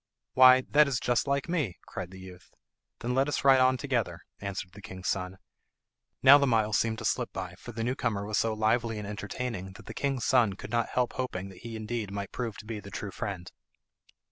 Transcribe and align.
Why, 0.33 0.61
that 0.71 0.87
is 0.87 0.99
just 0.99 1.27
like 1.27 1.47
me," 1.47 1.77
cried 1.85 2.09
the 2.09 2.19
youth. 2.19 2.55
"Then 3.01 3.13
let 3.13 3.27
us 3.29 3.43
ride 3.43 3.59
on 3.59 3.77
together," 3.77 4.21
answered 4.39 4.71
the 4.71 4.81
king's 4.81 5.07
son. 5.07 5.37
Now 6.23 6.39
the 6.39 6.47
miles 6.47 6.79
seemed 6.79 6.97
to 6.97 7.05
slip 7.05 7.31
by, 7.31 7.53
for 7.59 7.71
the 7.71 7.83
new 7.83 7.93
comer 7.93 8.25
was 8.25 8.39
so 8.39 8.55
lively 8.55 8.97
and 8.97 9.07
entertaining 9.07 9.73
that 9.73 9.85
the 9.85 9.93
king's 9.93 10.25
son 10.25 10.53
could 10.53 10.71
not 10.71 10.89
help 10.89 11.13
hoping 11.13 11.49
that 11.49 11.59
he 11.59 11.75
indeed 11.75 12.09
might 12.09 12.31
prove 12.31 12.57
to 12.57 12.65
be 12.65 12.79
the 12.79 12.89
true 12.89 13.11
friend. 13.11 13.51